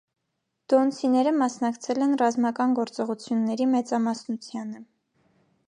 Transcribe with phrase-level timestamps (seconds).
[0.71, 4.83] Դոնցիները մասնակցել են ռազմական գործողությունների մեծամասնությանը։